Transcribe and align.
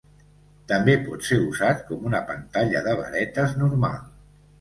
També 0.69 0.93
pot 1.01 1.27
ser 1.27 1.37
usat 1.49 1.83
com 1.89 2.07
una 2.11 2.21
pantalla 2.29 2.81
de 2.89 2.95
varetes 3.03 3.55
normal. 3.65 4.01